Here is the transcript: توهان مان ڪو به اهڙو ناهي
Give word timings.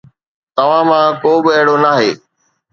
توهان 0.55 0.83
مان 0.89 1.07
ڪو 1.21 1.31
به 1.43 1.51
اهڙو 1.57 1.75
ناهي 1.83 2.11